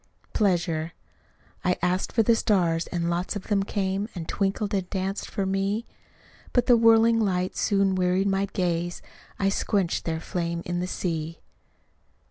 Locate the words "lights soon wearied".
7.19-8.25